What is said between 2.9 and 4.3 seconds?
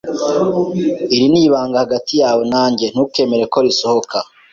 ntukemere ko risohoka.